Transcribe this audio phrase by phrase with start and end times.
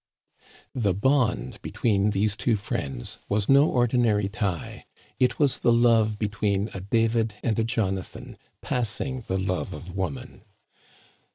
[0.73, 4.87] The bond between these two friends was no ordi nary tie;
[5.19, 9.95] it was the love between a David and a Jona than," passing the love of
[9.95, 10.41] woman."